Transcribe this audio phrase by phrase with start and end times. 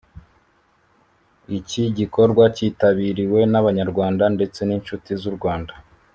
[1.57, 5.73] Iki gikorwa cyitabiriwe n’Abanyarwanda ndetse n’inshuti z’u Rwanda